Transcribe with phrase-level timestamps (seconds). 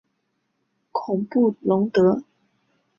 [0.91, 2.23] 孔布龙德。